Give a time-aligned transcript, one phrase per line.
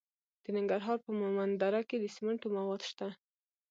[0.43, 3.07] د ننګرهار په مومند دره کې د سمنټو مواد شته.